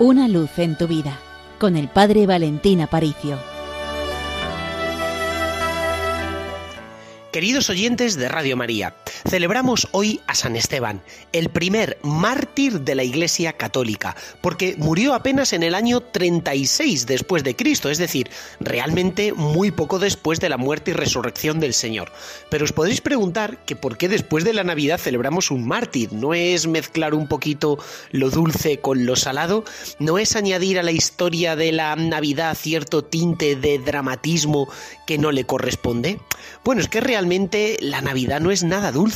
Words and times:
Una 0.00 0.28
luz 0.28 0.58
en 0.58 0.78
tu 0.78 0.88
vida 0.88 1.18
con 1.58 1.76
el 1.76 1.88
Padre 1.88 2.26
Valentín 2.26 2.80
Aparicio. 2.80 3.38
Queridos 7.30 7.68
oyentes 7.68 8.16
de 8.16 8.30
Radio 8.30 8.56
María, 8.56 8.94
celebramos 9.28 9.88
hoy 9.92 10.20
a 10.26 10.34
San 10.34 10.56
Esteban, 10.56 11.02
el 11.32 11.48
primer 11.48 11.98
mártir 12.02 12.80
de 12.80 12.94
la 12.94 13.04
Iglesia 13.04 13.52
Católica, 13.54 14.16
porque 14.40 14.74
murió 14.78 15.14
apenas 15.14 15.52
en 15.52 15.62
el 15.62 15.74
año 15.74 16.00
36 16.00 17.06
después 17.06 17.44
de 17.44 17.56
Cristo, 17.56 17.90
es 17.90 17.98
decir, 17.98 18.30
realmente 18.60 19.32
muy 19.32 19.70
poco 19.70 19.98
después 19.98 20.40
de 20.40 20.48
la 20.48 20.56
muerte 20.56 20.92
y 20.92 20.94
resurrección 20.94 21.60
del 21.60 21.74
Señor. 21.74 22.12
Pero 22.50 22.64
os 22.64 22.72
podéis 22.72 23.00
preguntar 23.00 23.64
que 23.64 23.76
por 23.76 23.96
qué 23.96 24.08
después 24.08 24.44
de 24.44 24.52
la 24.52 24.64
Navidad 24.64 24.98
celebramos 24.98 25.50
un 25.50 25.66
mártir, 25.66 26.12
¿no 26.12 26.34
es 26.34 26.66
mezclar 26.66 27.14
un 27.14 27.28
poquito 27.28 27.78
lo 28.10 28.30
dulce 28.30 28.78
con 28.78 29.06
lo 29.06 29.16
salado? 29.16 29.64
¿No 29.98 30.18
es 30.18 30.36
añadir 30.36 30.78
a 30.78 30.82
la 30.82 30.92
historia 30.92 31.56
de 31.56 31.72
la 31.72 31.94
Navidad 31.96 32.56
cierto 32.56 33.04
tinte 33.04 33.56
de 33.56 33.78
dramatismo 33.78 34.68
que 35.06 35.18
no 35.18 35.32
le 35.32 35.44
corresponde? 35.44 36.20
Bueno, 36.64 36.80
es 36.80 36.88
que 36.88 37.00
realmente 37.00 37.76
la 37.80 38.00
Navidad 38.00 38.40
no 38.40 38.50
es 38.50 38.62
nada 38.62 38.92
dulce. 38.92 39.09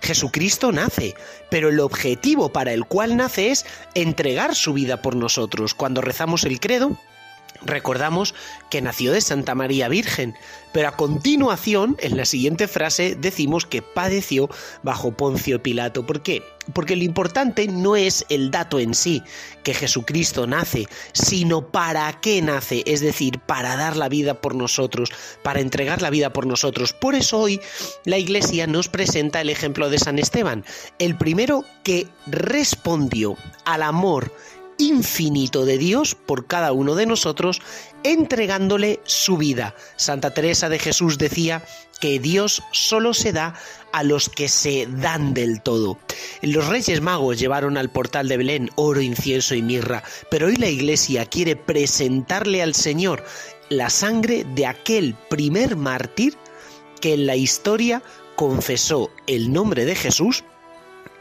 Jesucristo 0.00 0.72
nace, 0.72 1.14
pero 1.50 1.68
el 1.68 1.80
objetivo 1.80 2.52
para 2.52 2.72
el 2.72 2.84
cual 2.84 3.16
nace 3.16 3.50
es 3.50 3.66
entregar 3.94 4.54
su 4.54 4.72
vida 4.72 5.02
por 5.02 5.16
nosotros. 5.16 5.74
Cuando 5.74 6.00
rezamos 6.00 6.44
el 6.44 6.60
credo, 6.60 6.98
recordamos 7.60 8.34
que 8.70 8.82
nació 8.82 9.12
de 9.12 9.20
Santa 9.20 9.54
María 9.54 9.88
Virgen, 9.88 10.34
pero 10.72 10.88
a 10.88 10.96
continuación, 10.96 11.96
en 12.00 12.16
la 12.16 12.24
siguiente 12.24 12.66
frase, 12.66 13.14
decimos 13.14 13.66
que 13.66 13.82
padeció 13.82 14.48
bajo 14.82 15.12
Poncio 15.12 15.62
Pilato. 15.62 16.06
¿Por 16.06 16.22
qué? 16.22 16.42
Porque 16.72 16.96
lo 16.96 17.02
importante 17.02 17.66
no 17.68 17.96
es 17.96 18.24
el 18.30 18.50
dato 18.50 18.78
en 18.78 18.94
sí, 18.94 19.22
que 19.64 19.74
Jesucristo 19.74 20.46
nace, 20.46 20.86
sino 21.12 21.68
para 21.68 22.20
qué 22.20 22.40
nace, 22.40 22.82
es 22.86 23.00
decir, 23.00 23.38
para 23.40 23.76
dar 23.76 23.96
la 23.96 24.08
vida 24.08 24.40
por 24.40 24.54
nosotros, 24.54 25.10
para 25.42 25.60
entregar 25.60 26.00
la 26.00 26.10
vida 26.10 26.32
por 26.32 26.46
nosotros. 26.46 26.92
Por 26.92 27.14
eso 27.14 27.38
hoy 27.38 27.60
la 28.04 28.18
Iglesia 28.18 28.66
nos 28.66 28.88
presenta 28.88 29.40
el 29.40 29.50
ejemplo 29.50 29.90
de 29.90 29.98
San 29.98 30.18
Esteban, 30.18 30.64
el 30.98 31.16
primero 31.16 31.64
que 31.82 32.06
respondió 32.26 33.36
al 33.64 33.82
amor 33.82 34.32
infinito 34.82 35.64
de 35.64 35.78
Dios 35.78 36.14
por 36.14 36.46
cada 36.46 36.72
uno 36.72 36.94
de 36.94 37.06
nosotros, 37.06 37.62
entregándole 38.02 39.00
su 39.04 39.36
vida. 39.36 39.74
Santa 39.96 40.34
Teresa 40.34 40.68
de 40.68 40.78
Jesús 40.78 41.18
decía 41.18 41.64
que 42.00 42.18
Dios 42.18 42.62
solo 42.72 43.14
se 43.14 43.32
da 43.32 43.54
a 43.92 44.02
los 44.02 44.28
que 44.28 44.48
se 44.48 44.88
dan 44.90 45.34
del 45.34 45.62
todo. 45.62 45.98
Los 46.40 46.66
Reyes 46.66 47.00
Magos 47.00 47.38
llevaron 47.38 47.76
al 47.76 47.90
portal 47.90 48.28
de 48.28 48.36
Belén 48.36 48.70
oro, 48.74 49.00
incienso 49.00 49.54
y 49.54 49.62
mirra, 49.62 50.02
pero 50.30 50.46
hoy 50.46 50.56
la 50.56 50.68
Iglesia 50.68 51.26
quiere 51.26 51.54
presentarle 51.54 52.62
al 52.62 52.74
Señor 52.74 53.24
la 53.68 53.88
sangre 53.88 54.44
de 54.54 54.66
aquel 54.66 55.14
primer 55.30 55.76
mártir 55.76 56.36
que 57.00 57.14
en 57.14 57.26
la 57.26 57.36
historia 57.36 58.02
confesó 58.36 59.10
el 59.26 59.52
nombre 59.52 59.84
de 59.84 59.94
Jesús 59.94 60.44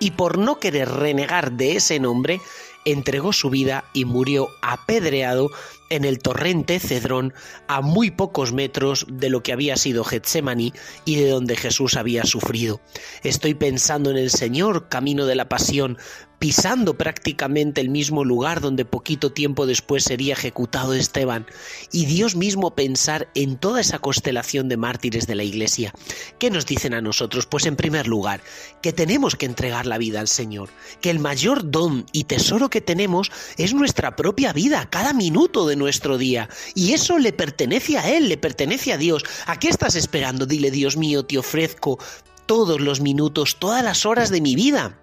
y 0.01 0.11
por 0.11 0.39
no 0.39 0.59
querer 0.59 0.89
renegar 0.89 1.53
de 1.53 1.77
ese 1.77 1.99
nombre, 1.99 2.41
entregó 2.85 3.31
su 3.31 3.51
vida 3.51 3.85
y 3.93 4.05
murió 4.05 4.49
apedreado 4.61 5.51
en 5.91 6.05
el 6.05 6.19
torrente 6.19 6.79
Cedrón 6.79 7.33
a 7.67 7.81
muy 7.81 8.09
pocos 8.09 8.51
metros 8.51 9.05
de 9.07 9.29
lo 9.29 9.43
que 9.43 9.53
había 9.53 9.77
sido 9.77 10.03
Getsemaní 10.03 10.73
y 11.05 11.17
de 11.17 11.29
donde 11.29 11.55
Jesús 11.55 11.95
había 11.97 12.25
sufrido. 12.25 12.81
Estoy 13.23 13.53
pensando 13.53 14.09
en 14.09 14.17
el 14.17 14.31
Señor, 14.31 14.89
camino 14.89 15.27
de 15.27 15.35
la 15.35 15.47
pasión, 15.47 15.99
pisando 16.41 16.95
prácticamente 16.95 17.81
el 17.81 17.89
mismo 17.89 18.25
lugar 18.25 18.61
donde 18.61 18.83
poquito 18.83 19.31
tiempo 19.31 19.67
después 19.67 20.05
sería 20.05 20.33
ejecutado 20.33 20.95
Esteban, 20.95 21.45
y 21.91 22.07
Dios 22.07 22.35
mismo 22.35 22.73
pensar 22.73 23.29
en 23.35 23.57
toda 23.57 23.79
esa 23.79 23.99
constelación 23.99 24.67
de 24.67 24.75
mártires 24.75 25.27
de 25.27 25.35
la 25.35 25.43
Iglesia. 25.43 25.93
¿Qué 26.39 26.49
nos 26.49 26.65
dicen 26.65 26.95
a 26.95 27.01
nosotros? 27.01 27.45
Pues 27.45 27.67
en 27.67 27.75
primer 27.75 28.07
lugar, 28.07 28.41
que 28.81 28.91
tenemos 28.91 29.35
que 29.35 29.45
entregar 29.45 29.85
la 29.85 29.99
vida 29.99 30.19
al 30.19 30.27
Señor, 30.27 30.69
que 30.99 31.11
el 31.11 31.19
mayor 31.19 31.69
don 31.69 32.07
y 32.11 32.23
tesoro 32.23 32.71
que 32.71 32.81
tenemos 32.81 33.31
es 33.57 33.75
nuestra 33.75 34.15
propia 34.15 34.51
vida, 34.51 34.89
cada 34.89 35.13
minuto 35.13 35.67
de 35.67 35.75
nuestro 35.75 36.17
día, 36.17 36.49
y 36.73 36.93
eso 36.93 37.19
le 37.19 37.33
pertenece 37.33 37.99
a 37.99 38.09
Él, 38.17 38.29
le 38.29 38.37
pertenece 38.37 38.93
a 38.93 38.97
Dios. 38.97 39.23
¿A 39.45 39.59
qué 39.59 39.69
estás 39.69 39.93
esperando? 39.93 40.47
Dile, 40.47 40.71
Dios 40.71 40.97
mío, 40.97 41.23
te 41.23 41.37
ofrezco 41.37 41.99
todos 42.47 42.81
los 42.81 42.99
minutos, 42.99 43.57
todas 43.59 43.83
las 43.83 44.07
horas 44.07 44.31
de 44.31 44.41
mi 44.41 44.55
vida. 44.55 44.97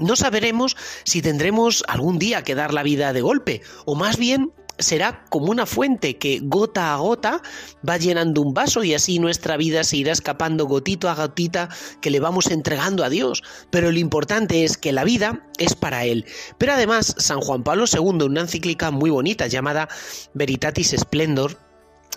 No 0.00 0.16
sabremos 0.16 0.76
si 1.04 1.22
tendremos 1.22 1.84
algún 1.88 2.18
día 2.18 2.42
que 2.42 2.54
dar 2.54 2.72
la 2.72 2.82
vida 2.82 3.12
de 3.12 3.20
golpe, 3.20 3.62
o 3.84 3.94
más 3.94 4.16
bien 4.16 4.52
será 4.78 5.24
como 5.28 5.50
una 5.50 5.66
fuente 5.66 6.18
que 6.18 6.40
gota 6.42 6.94
a 6.94 6.96
gota 6.98 7.42
va 7.86 7.96
llenando 7.96 8.42
un 8.42 8.54
vaso 8.54 8.84
y 8.84 8.94
así 8.94 9.18
nuestra 9.18 9.56
vida 9.56 9.84
se 9.84 9.96
irá 9.96 10.12
escapando 10.12 10.66
gotito 10.66 11.08
a 11.08 11.14
gotita 11.14 11.68
que 12.00 12.10
le 12.10 12.20
vamos 12.20 12.50
entregando 12.50 13.04
a 13.04 13.10
Dios. 13.10 13.42
Pero 13.70 13.90
lo 13.90 13.98
importante 13.98 14.64
es 14.64 14.78
que 14.78 14.92
la 14.92 15.04
vida 15.04 15.44
es 15.58 15.74
para 15.74 16.04
Él. 16.04 16.24
Pero 16.58 16.72
además, 16.72 17.14
San 17.18 17.40
Juan 17.40 17.64
Pablo 17.64 17.84
II, 17.92 18.24
en 18.24 18.30
una 18.30 18.40
encíclica 18.42 18.90
muy 18.90 19.10
bonita 19.10 19.46
llamada 19.46 19.88
Veritatis 20.34 20.94
Splendor, 20.96 21.67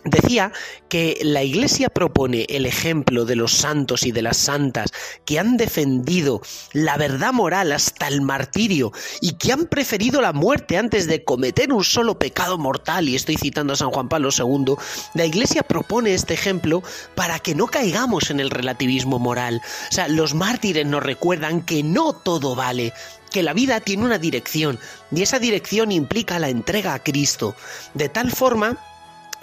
Decía 0.04 0.52
que 0.90 1.20
la 1.22 1.44
Iglesia 1.44 1.90
propone 1.90 2.48
el 2.50 2.66
ejemplo 2.66 3.24
de 3.24 3.36
los 3.36 3.52
santos 3.52 4.04
y 4.04 4.12
de 4.12 4.24
las 4.24 4.38
santas 4.38 4.92
que 5.26 5.38
han 5.38 5.58
defendido 5.58 6.42
la 6.74 6.98
verdad 6.98 7.32
moral 7.34 7.72
hasta 7.72 8.08
el 8.08 8.22
martirio 8.22 8.92
y 9.22 9.34
que 9.34 9.52
han 9.52 9.68
preferido 9.68 10.20
la 10.20 10.34
muerte 10.34 10.78
antes 10.78 11.06
de 11.06 11.24
cometer 11.24 11.72
un 11.72 11.84
solo 11.84 12.18
pecado 12.18 12.58
mortal, 12.58 13.10
y 13.10 13.16
estoy 13.16 13.38
citando 13.38 13.74
a 13.74 13.76
San 13.76 13.92
Juan 13.92 14.10
Pablo 14.10 14.30
II, 14.36 14.76
la 15.14 15.26
Iglesia 15.26 15.62
propone 15.62 16.16
este 16.16 16.34
ejemplo 16.34 16.82
para 17.14 17.38
que 17.38 17.54
no 17.54 17.68
caigamos 17.68 18.32
en 18.32 18.40
el 18.40 18.50
relativismo 18.50 19.20
moral. 19.20 19.62
O 19.90 19.94
sea, 19.94 20.08
los 20.08 20.34
mártires 20.34 20.86
nos 20.88 21.04
recuerdan 21.04 21.62
que 21.62 21.84
no 21.84 22.14
todo 22.14 22.56
vale, 22.56 22.92
que 23.32 23.44
la 23.44 23.54
vida 23.54 23.80
tiene 23.80 24.06
una 24.06 24.18
dirección 24.18 24.80
y 25.12 25.22
esa 25.22 25.38
dirección 25.38 25.92
implica 25.92 26.40
la 26.40 26.50
entrega 26.50 26.96
a 26.96 27.04
Cristo, 27.04 27.56
de 27.94 28.10
tal 28.10 28.32
forma 28.32 28.78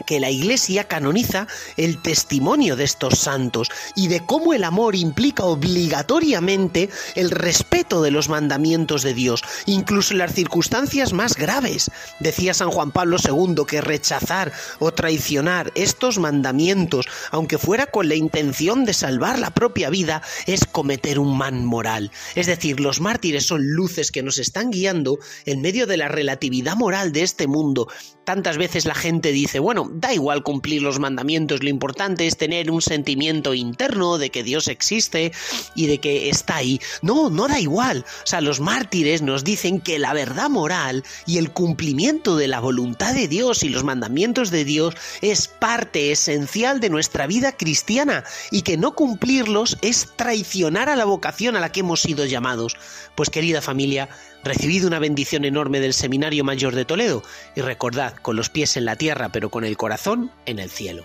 que 0.07 0.21
la 0.21 0.31
Iglesia 0.31 0.85
canoniza 0.85 1.47
el 1.77 2.01
testimonio 2.01 2.77
de 2.77 2.85
estos 2.85 3.19
santos 3.19 3.71
y 3.95 4.09
de 4.09 4.25
cómo 4.25 4.55
el 4.55 4.65
amor 4.65 4.95
implica 4.95 5.45
obligatoriamente 5.45 6.91
el 7.15 7.31
respeto 7.31 8.03
de 8.03 8.11
los 8.11 8.29
mandamientos 8.29 9.03
de 9.03 9.15
Dios, 9.15 9.43
incluso 9.67 10.13
en 10.13 10.19
las 10.19 10.35
circunstancias 10.35 11.13
más 11.13 11.37
graves. 11.37 11.91
Decía 12.21 12.55
San 12.55 12.71
Juan 12.71 12.93
Pablo 12.93 13.17
II 13.23 13.65
que 13.67 13.81
rechazar 13.81 14.53
o 14.79 14.93
traicionar 14.93 15.73
estos 15.75 16.19
mandamientos, 16.19 17.07
aunque 17.31 17.59
fuera 17.59 17.87
con 17.87 18.09
la 18.09 18.15
intención 18.15 18.85
de 18.85 18.95
salvar 18.95 19.39
la 19.39 19.51
propia 19.51 19.91
vida, 19.91 20.23
es 20.47 20.65
cometer 20.65 21.19
un 21.19 21.37
man 21.37 21.65
moral. 21.65 22.11
Es 22.35 22.47
decir, 22.47 22.81
los 22.81 23.01
mártires 23.01 23.47
son 23.47 23.67
luces 23.67 24.11
que 24.11 24.23
nos 24.23 24.39
están 24.39 24.71
guiando 24.71 25.19
en 25.45 25.61
medio 25.61 25.87
de 25.87 25.97
la 25.97 26.09
relatividad 26.09 26.77
moral 26.77 27.13
de 27.13 27.23
este 27.23 27.47
mundo. 27.47 27.89
Tantas 28.25 28.59
veces 28.59 28.85
la 28.85 28.95
gente 28.95 29.33
dice, 29.33 29.59
da 29.91 30.12
igual 30.12 30.43
cumplir 30.43 30.82
los 30.82 30.99
mandamientos, 30.99 31.62
lo 31.62 31.69
importante 31.69 32.26
es 32.26 32.37
tener 32.37 32.71
un 32.71 32.82
sentimiento 32.82 33.54
interno 33.54 34.19
de 34.19 34.31
que 34.31 34.43
Dios 34.43 34.69
existe 34.69 35.32
y 35.75 35.87
de 35.87 35.99
que 35.99 36.28
está 36.28 36.56
ahí. 36.56 36.81
No, 37.03 37.31
no 37.31 37.49
da 37.49 37.60
igual. 37.60 38.04
O 38.25 38.26
sea, 38.26 38.41
los 38.41 38.60
mártires 38.60 39.22
nos 39.22 39.44
dicen 39.44 39.81
que 39.81 39.99
la 39.99 40.12
verdad 40.12 40.50
moral 40.50 41.04
y 41.26 41.38
el 41.38 41.50
cumplimiento 41.50 42.37
de 42.37 42.49
la 42.49 42.60
voluntad 42.60 43.15
de 43.15 43.28
Dios 43.28 43.62
y 43.62 43.69
los 43.69 43.84
mandamientos 43.84 44.50
de 44.50 44.65
Dios 44.65 44.94
es 45.21 45.49
parte 45.49 46.12
esencial 46.12 46.81
de 46.81 46.91
nuestra 46.91 47.26
vida 47.26 47.53
cristiana 47.53 48.25
y 48.50 48.62
que 48.62 48.76
no 48.76 48.94
cumplirlos 48.94 49.78
es 49.82 50.09
traicionar 50.16 50.88
a 50.88 50.97
la 50.97 51.05
vocación 51.05 51.56
a 51.56 51.60
la 51.60 51.72
que 51.72 51.81
hemos 51.81 52.03
sido 52.03 52.25
llamados. 52.26 52.76
Pues 53.15 53.31
querida 53.31 53.61
familia, 53.62 54.08
recibid 54.44 54.87
una 54.87 54.99
bendición 54.99 55.44
enorme 55.44 55.81
del 55.81 55.94
Seminario 55.94 56.44
Mayor 56.44 56.75
de 56.75 56.85
Toledo 56.85 57.23
y 57.55 57.61
recordad, 57.61 58.14
con 58.14 58.37
los 58.37 58.50
pies 58.50 58.76
en 58.76 58.85
la 58.85 58.96
tierra 58.96 59.31
pero 59.31 59.50
con 59.50 59.64
el 59.64 59.76
corazón 59.76 60.31
en 60.46 60.58
el 60.58 60.70
cielo. 60.70 61.05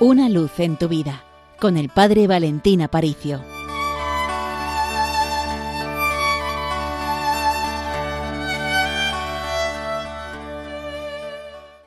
Una 0.00 0.28
luz 0.28 0.60
en 0.60 0.76
tu 0.76 0.88
vida 0.88 1.24
con 1.58 1.76
el 1.76 1.88
Padre 1.88 2.28
Valentín 2.28 2.82
Aparicio. 2.82 3.57